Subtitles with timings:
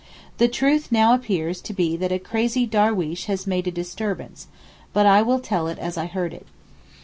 [0.39, 5.21] The truth now appears to be that a crazy darweesh has made a disturbance—but I
[5.21, 6.47] will tell it as I heard it.